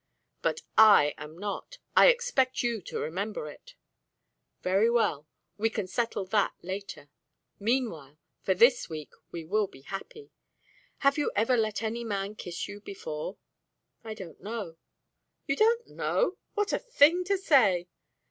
[0.41, 1.77] "But I am not.
[1.95, 3.75] I expect you to remember it."
[4.63, 5.27] "Very well,
[5.59, 7.11] we can settle that later.
[7.59, 10.31] Meanwhile, for this week, we will be happy.
[11.05, 13.37] Have you ever let any man kiss you before?"
[14.03, 14.77] "I don't know."
[15.45, 16.39] "You don't know?
[16.55, 17.87] What a thing to say!"